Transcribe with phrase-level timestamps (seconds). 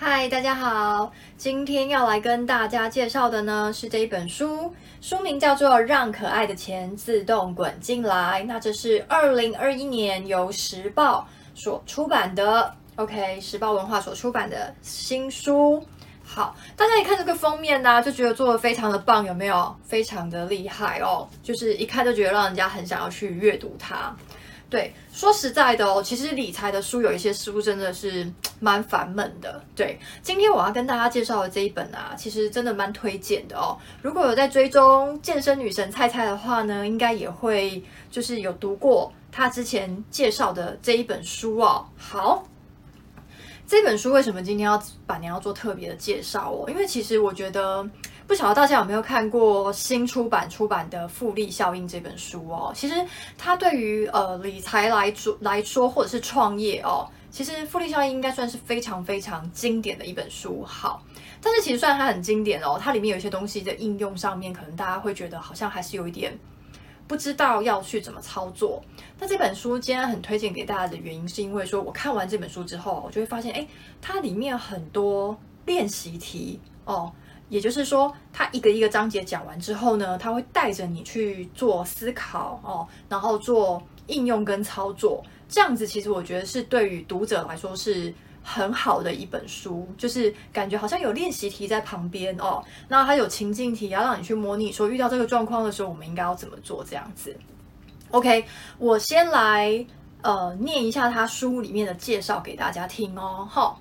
[0.00, 8.40] 嗨，大家好，今天要来跟大家介绍的呢是这一本书，书名叫做《让可爱的钱自动滚进来》。
[8.46, 15.84] 那这是二零二一年由时报所出版的，OK，时报文化所出版的新书。
[16.24, 19.74] 好，大家一看这个封面呢、就觉得做得非常的棒，有没有？
[19.82, 24.14] 非常的厉害哦，就是一看就觉得让人家很想要去阅读它。
[24.70, 28.30] 对，说实在的哦，其实理财的书有一些书真的是
[28.60, 29.62] 蛮烦闷的。
[29.74, 33.78] 对，今天我要跟大家介绍的这一本啊，其实真的蛮推荐的哦。
[34.02, 41.86] 如果有在追踪健身女神菜菜的话呢，应该也会就是有读过她之前介绍的这一本书哦。
[41.96, 42.46] 好，
[43.66, 46.68] 这本书为什么今天要板娘要做特别的介绍哦？
[46.68, 47.88] 因为其实我觉得。
[48.28, 52.70] 不晓得大家有没有看过新出版出版的《复利效应》这本书哦？
[52.76, 52.94] 其实
[53.38, 60.62] 它对于呃理财来说来说，或者是创业哦，其实《复利效应》应该算是非常非常经典的一本书。
[60.62, 61.02] 好，
[61.40, 66.38] 但是其实虽然它很经典哦，它里面有一些东西的应用上面，可能大家会觉得好像还是有一点
[67.06, 68.84] 不知道要去怎么操作。
[69.18, 73.66] 那这本书今天很推荐给大家的原因，是因为说我看完这本书之后，我就会发现，哎，
[74.02, 77.10] 它里面很多练习题哦。
[77.48, 85.24] 也就是说，它一个一个章节讲完之后呢，它会带着你去做思考哦，然后做应用跟操作。
[85.48, 97.34] 这样子其实我觉得是对于读者来说是很好的一本书，就是感觉好像有练习题在旁边哦，那它有情境题要让你去模拟说遇到这个状况的时候，我们应该要怎么做这样子。
[98.10, 98.44] OK，
[98.78, 99.86] 我先来
[100.22, 103.80] 呃念一下他书里面的介绍给大家听哦，好。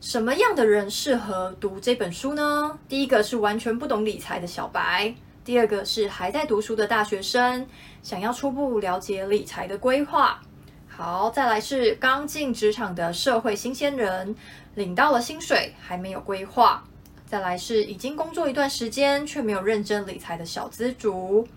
[0.00, 2.78] 什么样的人适合读这本书呢？
[2.88, 7.66] 第一个是完全不懂理财的小白，第二个是还在读书的大学生，
[8.02, 10.40] 想要初步了解理财的规划。
[10.86, 14.36] 好，再来是刚进职场的社会新鲜人，
[14.74, 16.84] 领到了薪水还没有规划。
[17.24, 21.48] 再来是已经工作一段时间却没有认真理财的小资族。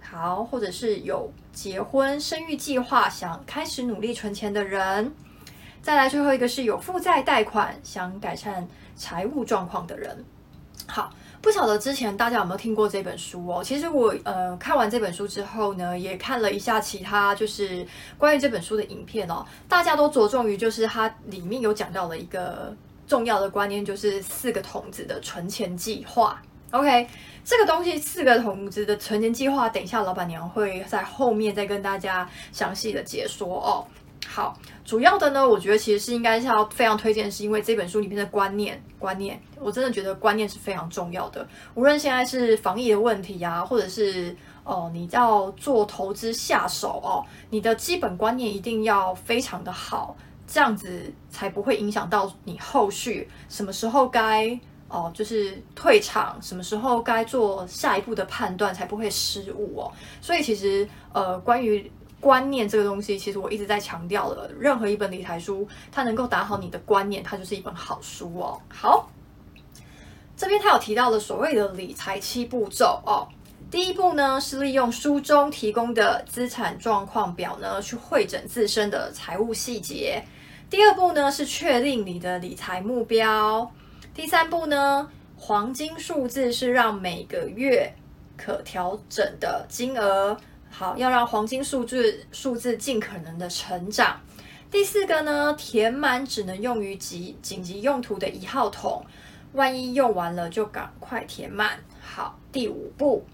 [0.00, 5.12] 好，或者是有结婚生育计划，想开始努力存钱的人。
[5.82, 10.24] 再来最后一个是有负债贷款想改善财务状况的人。
[10.86, 13.62] 好，不晓得之前大家有没有听过这本书哦？
[13.62, 17.86] 其实我呃看完这本书之后呢，也看了一下其他就是
[18.18, 19.46] 关于这本书的影片哦。
[19.68, 22.74] 大家都着重于就是它里面有讲到了一个
[23.06, 26.42] 重要的观念，就是四个筒子的存钱计划。
[26.72, 27.06] OK，
[27.44, 33.86] 这个东西四个筒子的存钱计划，等一下老板娘会在后面再跟大家详细的解说哦。
[34.32, 41.44] 好，主要的呢，我觉得其实是应该是要非常推荐，是因为这本书里面的观念，观念，我真的觉得观念是非常重要的。
[41.74, 50.16] 无论现在是防疫的问题呀、啊，或者是哦、你要做投资下手哦，你的基本观念一定要非常的好，
[50.46, 54.56] 这样子才不会影响到你后续什么时候该
[54.92, 59.92] 哦、就是退场，什么时候该做下一步的判断，才不会失误哦。
[60.20, 64.50] 所以其实呃，关于观念这个东西，其实我一直在强调了。
[64.58, 68.60] 任何一本理财书，它能够打好你的观念，它就是一本好书哦。
[68.68, 69.10] 好，
[70.36, 73.26] 这边他有提到了所谓的理财七步骤哦。
[73.70, 80.22] 第一步呢，是利用书中提供的资产状况表呢，去汇整自身的财务细节。
[80.68, 83.70] 第二步呢，是确定你的理财目标。
[84.12, 87.94] 第三步呢，黄金数字是让每个月
[88.36, 90.36] 可调整的金额。
[90.70, 94.18] 好，要让黄金数字数字尽可能的成长。
[94.70, 99.04] 第四个呢，填满只能用于急紧急用途的一号桶，
[99.52, 101.80] 万一用完了就赶快填满。
[102.00, 103.26] 好，第五步，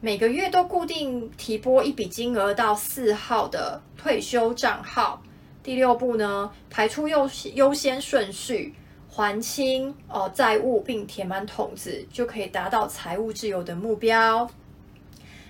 [0.00, 5.22] 每个月都固定提拨一笔金额到四号的退休账号。
[5.62, 8.74] 第六步呢，排出优优先顺序，
[9.08, 14.48] 还清哦债务并填满桶子，就可以达到财务自由的目标。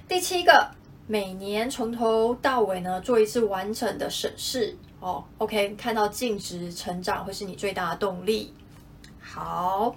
[0.06, 0.77] 第七个。
[1.10, 5.24] 每年从头到尾呢，做一次完整的审视哦。
[5.38, 8.52] OK，看到净值成长会是你最大的动力。
[9.19, 9.96] 好，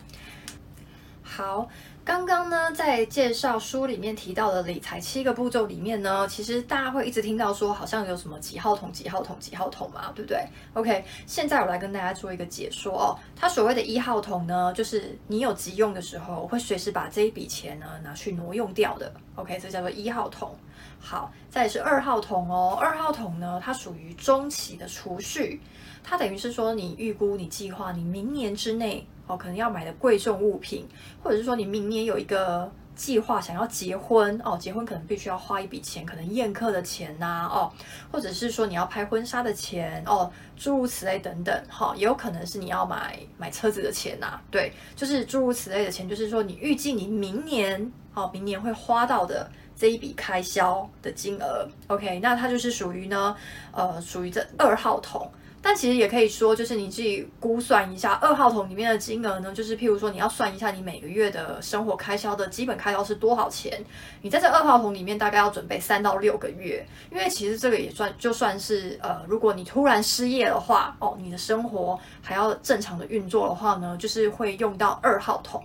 [1.21, 1.67] 好。
[2.03, 10.43] 刚刚呢，在介绍书里面提到的理财七个步骤里面呢，其实大家会一直听到说，好像有什么几号桶、几号桶、几号桶嘛，对不对
[10.73, 13.15] ？OK，现在我来跟大家做一个解说哦。
[13.35, 19.13] 它所谓的一号桶呢，就是你有急用的时候，会随时把这一笔钱呢拿去挪用掉的。
[19.41, 20.55] OK，这叫做一号桶。
[20.99, 22.77] 好，再是二号桶哦。
[22.79, 25.59] 二号桶呢，它属于中期的储蓄，
[26.03, 29.35] 它等于是说你预估、你计划你明年之内哦。
[29.35, 30.87] 可能要买的贵重物品，
[31.23, 37.73] 或者是说你明年有一个计划想要结婚哦，结婚可能必须要花一笔钱，可能宴客的钱呐、哦，
[38.11, 53.35] 或者是说你要拍婚纱的钱哦，诸如此类等等哈、也有可能是你要买买车子的钱呐、啊，对，就是诸如此类的钱，就是说你预计你明年哦，明年会花到的这一笔开销的金额，OK，那它就是属于呢，
[53.71, 55.27] 呃，属于这二号桶。
[55.63, 63.79] 但其实也可以说，就是你自己估算一下二号桶里面的金额呢，就是譬如说你要算一下你每个月的生活开销的基本开销是多少钱，
[64.23, 75.63] 你在这二号桶里面大概要准备三到六个月，因为其实这个也算就算是呃，如果你突然失业的话，哦，你的生活还要正常的运作的话呢，就是会用到二号桶。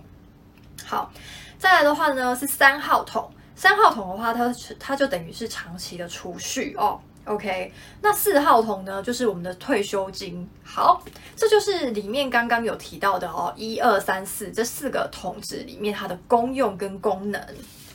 [0.85, 1.11] 好，
[1.57, 7.01] 再来的话呢是三号桶，三号桶的话它它就等于是长期的储蓄哦。
[7.27, 10.47] OK，那四号桶呢，就是我们的退休金。
[10.63, 11.03] 好，
[11.35, 17.41] 这就是里面刚刚有提到的哦，一二三四这四个桶子里面它的功用跟功能。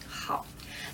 [0.06, 0.44] 好，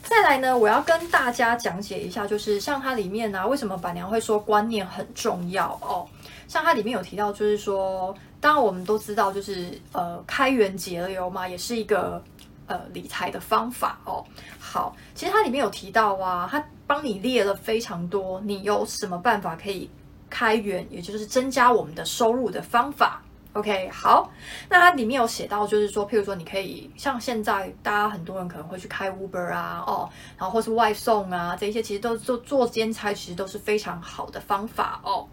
[0.04, 6.06] 再来呢，我要跟大家讲解一下，就是像它里面呢、为什么板娘会说观念很重要哦？
[6.46, 12.22] 像它里面有提到，就是说，当然我们都知道，就是呃，开源节流嘛，也是一个。
[12.68, 14.24] 呃，理财的方法哦，
[14.60, 19.90] 好，其实它里面有提到啊，它帮你列了非常多，你有什么办法可以
[20.28, 23.22] 开源，也就是增加我们的收入的方法。
[23.54, 24.30] OK，好，
[24.68, 35.26] 那它里面有写到，就是说，譬如说，你可以像现在大家很多人可能会去开 Uber 啊，哦，然后或是外送啊，这些其实都做做兼差，其实都是非常好的方法哦。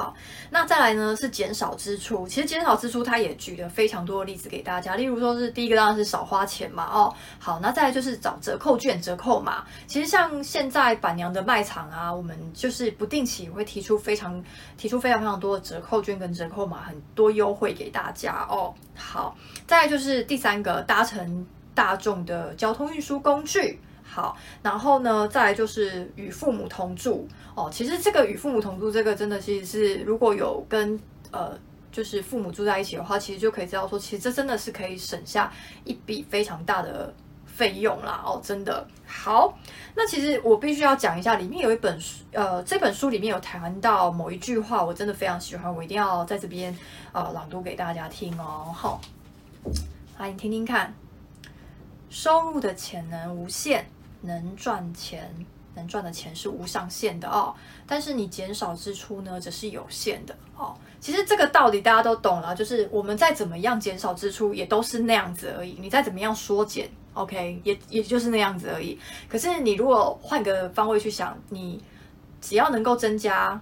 [0.00, 0.14] 好，
[0.48, 2.26] 那再来呢是减少支出。
[2.26, 4.96] 其实减少支出，它也举了非常多的例子给大家。
[4.96, 9.62] 例如说是第一个当然是少花钱嘛，哦，好，那再来就是找折扣券、折扣码。
[9.86, 14.42] 其实像现在板娘的卖场啊，我们就是不定期会提出非常
[14.78, 18.72] 提出非常非常多的折扣券跟折扣码，很多优惠给大家哦。
[18.96, 19.36] 好，
[19.66, 23.78] 再来就是第三个搭乘大众的交通运输工具。
[24.12, 27.70] 好，然后呢，再来就是与父母同住哦。
[27.72, 30.98] 其实这个与父母同住，这个真的其实是如果有跟
[31.30, 31.56] 呃，
[31.92, 35.52] 就是父母住在一起的话，其实就可以知道说，其实这真的是可以省下
[35.84, 37.14] 一笔非常大的
[37.46, 38.84] 费用啦哦，真的。
[39.06, 39.56] 好，
[39.94, 46.76] 那其实我必须要讲一下，里面有一本书，呃，这本书里面有谈到某一句话，我真的非常喜欢，我一定要在这边
[47.12, 48.72] 呃朗读给大家听哦。
[48.74, 49.00] 好，
[50.18, 50.92] 来你听听看，
[52.08, 53.86] 收入的潜能无限。
[54.22, 55.28] 能赚钱，
[55.74, 57.54] 能赚的钱是无上限的哦。
[57.86, 60.74] 但是你减少支出呢，则是有限的哦。
[61.00, 65.76] 其实这个道理大家都懂了，就是我们再怎么样减少支出，也都是那样子而已。
[65.80, 68.98] 你再怎么样缩减，OK，也也就是那样子而已。
[69.28, 71.82] 可是你如果换个方位去想，你
[72.40, 73.60] 只要能够增加。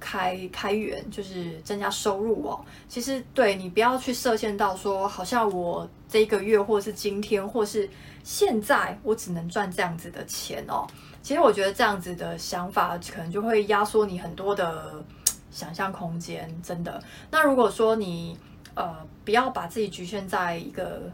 [0.00, 2.64] 开开源就是增加收入哦。
[2.88, 7.88] 其实对你不要去设限到说，好像我这一个月，或是今天，或是
[8.24, 10.86] 现在，我只能赚这样子的钱哦。
[11.22, 15.04] 其实我觉得这样子的想法，可能就会压缩你很多的
[15.50, 17.02] 想象空间，真的。
[17.30, 18.38] 那如果说你
[18.74, 21.12] 呃不要把自己局限在一个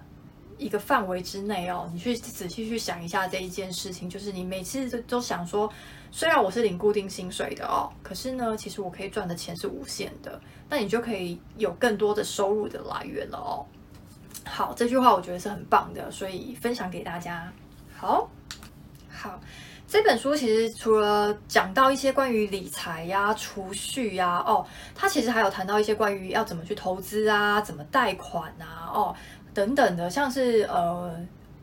[0.58, 5.70] 一个范围之内哦，你去仔细去想一下这一件事情，就是你每次都都想说。
[6.12, 13.66] 虽然我是领固定薪水的哦，可是呢，其实我可以赚的钱是无限的，那你就可以有更多的收入的来源了哦。
[14.46, 17.52] 好，这句话我觉得是很棒的，所以分享给大家。
[17.94, 18.30] 好，
[19.10, 19.38] 好，
[19.86, 24.64] 这本书其实除了讲到一些关于理财呀、储蓄呀，哦，
[24.94, 29.16] 它其实还有谈到一些关于要怎么去投资啊、怎么贷款啊，哦，
[29.56, 31.10] 等等的，像是呃。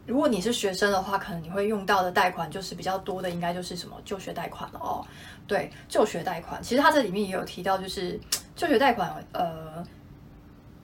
[0.05, 5.01] 如果你是学生的话，可能你会用到的贷款就是比较多的，应该就是什么就学贷款了哦。
[5.47, 8.19] 对，就学贷款，其实它这里面也有提到，就是
[8.53, 9.81] 就学贷款，呃，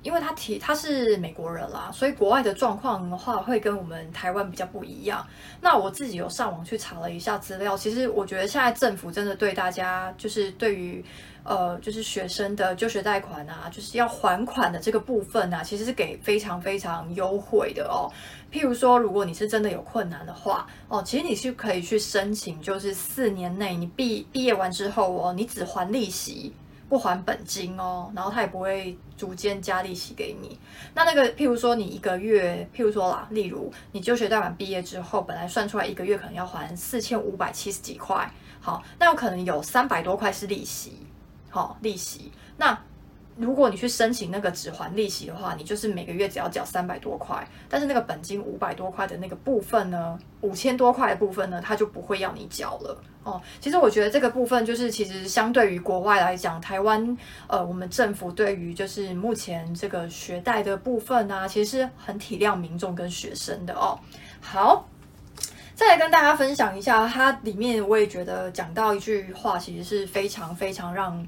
[0.03, 5.25] 因为他提他是美国人啦，所以国外的状况的话会跟我们台湾比较不一样。
[5.61, 11.03] 那我自己有上网去查了一下资料，其实我觉得现在政府真的对大家就是对于。
[11.45, 18.11] 呃，就是学生的就学贷款啊，就是要还款的这个部分啊，其实是给非常非常优惠的哦。
[18.51, 26.53] 譬如说，如果你是真的有困难的话，哦，其实你是可以去申请，就是四年内你毕毕业完之后哦，你只还利息
[26.89, 30.59] 不还本金哦，然后他也不会逐渐加利息给你。
[30.95, 38.29] 那那个，譬如说你一个月，譬如说啦，例如你就学贷款毕业之后，本来算出来一个月可能要还四千五百七十几块，
[38.59, 41.05] 好，那有可能有三百多块是利息。
[41.51, 42.31] 好、利息。
[42.57, 42.77] 那
[43.39, 53.41] 如果你去申请那个只还利息的话，你就是每个月只要缴三百多块，但是那个本金五百多块的那个部分呢，五千多块的部分呢，它就不会要你缴了哦。
[53.61, 57.17] 其实我觉得这个部分就是，其实相对于国外来讲，台湾
[57.47, 63.97] 呃，我们政府对于就是目前这个学贷的部分啊，其实是很体谅民众跟学生的哦。
[64.41, 64.85] 好。
[65.75, 71.25] 再来跟大家分享一下，它里面我也觉得讲到一句话，其实是非常非常让。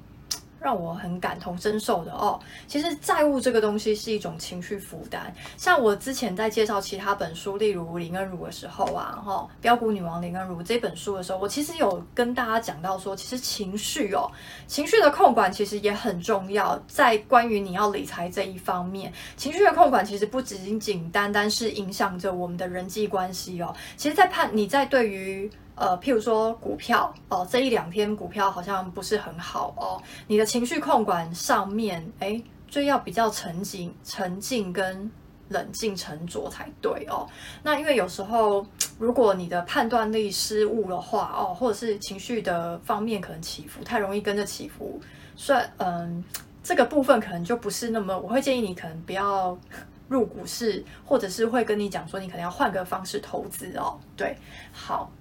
[0.61, 2.39] 让我很感同身受的哦。
[2.67, 5.33] 其实债务这个东西是一种情绪负担。
[5.57, 14.29] 像我之前在介绍其他本书，例如林恩如的时候啊，哈，标股女王林恩如这本书的时候，我其实有跟大家讲到说，其实情绪哦，
[14.67, 16.79] 情绪的控管其实也很重要。
[16.87, 23.73] 在关于你要理财这一方面，情绪的控管其实不仅仅单单是影响着我们的人际关系哦。
[23.97, 25.49] 其实，在判你在对于
[25.81, 29.97] 呃，譬如说股票哦，这一两天股票好像不是很好哦，
[30.27, 35.09] 你的情绪控管上面，诶，就要比较沉静、沉静跟
[35.50, 37.27] 冷静沉着才对哦。
[37.63, 38.63] 那因为有时候，
[39.00, 45.01] 如果你的判断力失误的话哦，或者是情绪的方面可能起伏太容易跟着起伏，
[45.35, 46.23] 所以嗯，
[46.61, 49.57] 这个部分可能就不是那么，我会建议你可能不要
[50.07, 54.00] 入股市，或者是会跟你讲说，你可能要换个方式投资哦。
[54.15, 54.38] 对，
[54.71, 55.11] 好。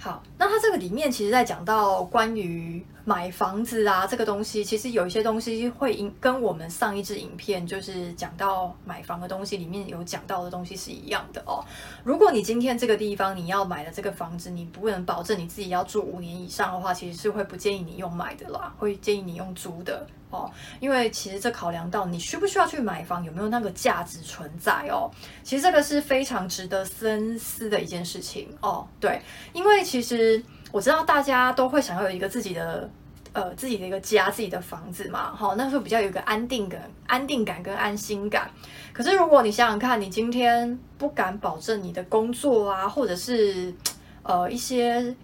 [0.00, 11.64] 好，那它这个里面其实在讲到关于买房子啊这个东西，其实有一些东西会跟我们上一支影片就是讲到买房的东西里面有讲到的东西是一样的哦。
[12.04, 20.06] 如果你今天这个地方你要买的这个房子，你不能保证你自己要住五年以上的话，其实是会不建议你用买的啦，会建议你用租的。
[20.30, 25.10] 哦，因为其实这考量到你需不需要去买房，有没有那个价值存在哦。
[25.42, 28.86] 其实这个是非常值得深思的一件事情哦。
[29.00, 29.20] 对，
[29.52, 32.90] 因为其实我知道大家都会想要有一个自己的
[33.32, 35.34] 呃自己的一个家，自己的房子嘛。
[35.34, 38.50] 好，那时候比较有一个安定感、安定感跟安心感。
[38.92, 43.74] 可是如果你想想看，你今天不敢保证你的工作啊，或者是
[44.22, 45.14] 呃一些。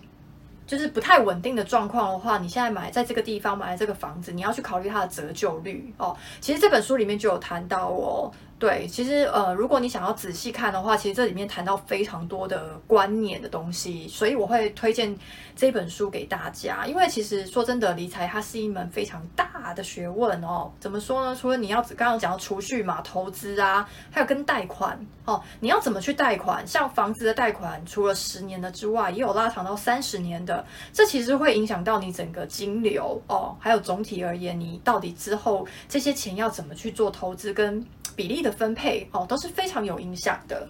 [0.67, 6.17] 就是不太稳定的状况的话，你现在买在这个地方买的这个房子，你要去考虑它的折旧率哦。
[6.41, 8.33] 其实这本书里面就有谈到哦。
[8.65, 15.15] 对，其实呃，如果你想要仔细看的话，其实这里面谈到非常多的观念的东西，所以我会推荐
[15.55, 16.87] 这本书给大家。
[16.87, 20.73] 因为其实说真的，理财它是一门非常大的学问哦。
[20.81, 21.37] 怎么说呢？
[21.39, 26.67] 除了你要刚刚讲到储蓄嘛、投资啊，还有跟贷款哦，你要怎么去贷款？
[26.67, 37.87] 像房子的贷款，除了十年的之外，也有拉长到三十年的，这其实会影响到你整个金流哦，还有总体而言，你到底之后这些钱要怎么去做投资跟。
[38.17, 40.69] 比例的分配哦，都是非常有影响的，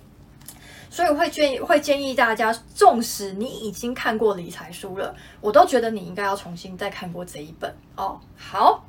[0.90, 8.20] 所以我会建议会建议大家，纵使你已经看过理财书了，我都觉得你应该要重新再看过这一本哦。
[8.36, 8.86] 好，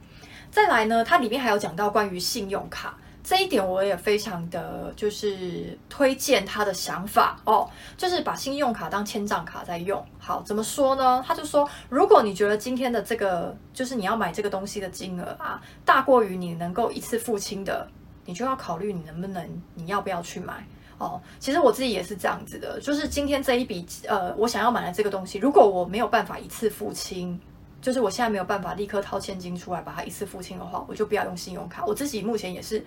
[0.51, 10.05] 再来呢，它里面还有讲到关于信用卡这一点，我也非常的就是推荐他的想法哦，就是把信用卡当签账卡在用。
[10.19, 11.24] 好，怎么说呢？
[11.25, 17.88] 他就说，如果你觉得今天的这个就是你要买这个东西的金额啊，大过于你能够一次付清的。
[18.25, 20.65] 你就要考虑你能不能，你要不要去买
[20.98, 21.22] 哦？
[21.39, 27.39] 其实我自己也是这样子的，就是今天这一笔呃，我想要买的这个东西，如果我没有办法一次付清，
[27.82, 31.86] 就是我现在没有办法立刻掏现金出来把它一次付清的话，我就不要用信用卡。
[31.86, 32.84] 我自己目前也是，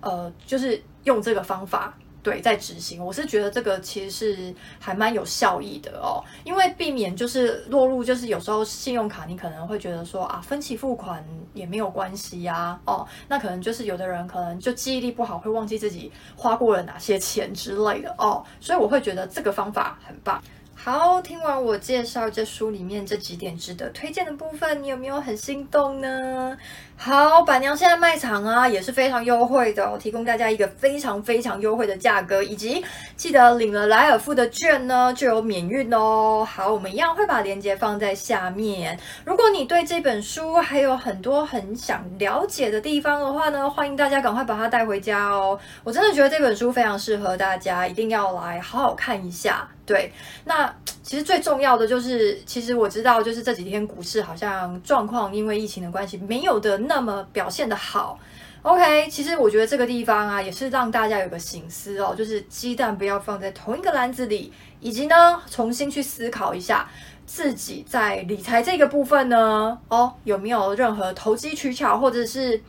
[0.00, 1.96] 呃，就是用这个方法。
[2.24, 20.42] 对，在执行，我是觉得这个其实是还蛮有效益的哦，因为避免就是落入就是有时候信用卡你可能会觉得说啊，分期付款也没有关系呀，哦，那可能就是有的人可能就记忆力不好，会忘记自己花过了哪些钱之类的哦，所以我会觉得这个方法很棒。
[20.76, 26.56] 好，听完我介绍这书里面这几点值得推荐的部分，你有没有很心动呢？
[26.96, 32.84] 好，板娘现在卖场啊也是非常优惠的哦，提供大家一个非常非常优惠的价格，以及
[33.16, 36.46] 记得领了莱尔富的券呢就有免运哦。
[36.48, 38.98] 好，我们一样会把链接放在下面。
[39.24, 45.58] 如果你对这本书还有很多很想了解的地方的话呢，欢迎大家赶快把它带回家哦。
[45.82, 49.66] 我真的觉得这本书非常适合大家，一定要来好好看一下。
[49.86, 50.10] 对，
[50.46, 50.63] 那
[51.02, 58.18] 其实最重要的就是，其实我知道，就是这几天股市好像状况因为疫情的关系，没有的那么表现的好。
[58.62, 66.88] OK，其实我觉得这个地方啊，也是让大家有个醒思哦，就是鸡蛋不要放在同一个篮子里，以及呢，重新去思考一下
[67.26, 72.60] 自己在理财这个部分呢，哦，有没有任何投机取巧，或者是。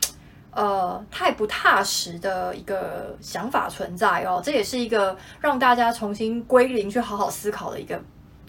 [0.56, 8.00] 呃，太不踏实的一个想法存在哦，这也是一个让大家重新归零、去好好思考的一个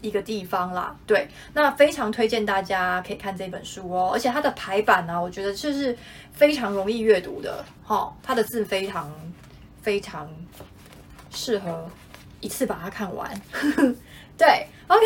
[0.02, 0.96] 一个地方啦。
[1.06, 5.98] 对，那非常推荐大家可以看这本书哦，而且它的排版呢、我觉得就是
[6.32, 9.12] 非常容易阅读的，哈、哦，它的字非常
[9.82, 10.30] 非常
[11.30, 11.90] 适合
[12.40, 13.30] 一次把它看完。
[14.38, 15.04] 对，OK，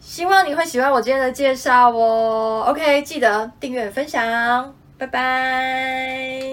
[0.00, 2.64] 希望你会喜欢我今天的介绍哦。
[2.66, 6.50] OK，记得订阅分享，拜拜。